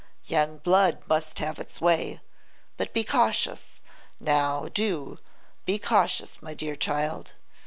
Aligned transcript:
Young 0.25 0.57
blood 0.57 1.03
must 1.07 1.37
have 1.37 1.59
its 1.59 1.79
way; 1.79 2.21
but 2.75 2.91
be 2.91 3.03
cautious; 3.03 3.83
now, 4.19 4.67
do; 4.67 5.19
be 5.63 5.77
cautious, 5.77 6.41
my 6.41 6.55
dear 6.55 6.75
child. 6.75 7.33